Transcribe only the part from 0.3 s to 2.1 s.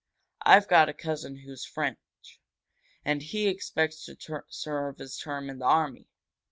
I've got a, cousin who's French.